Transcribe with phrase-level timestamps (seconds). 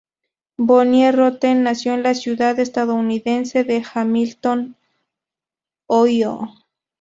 [0.57, 4.75] Bonnie Rotten nació en la ciudad estadounidense de Hamilton,
[5.85, 6.55] Ohio.